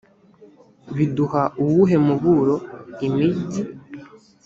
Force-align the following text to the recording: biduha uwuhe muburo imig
biduha 0.95 1.43
uwuhe 1.61 1.95
muburo 2.05 2.55
imig 3.07 3.37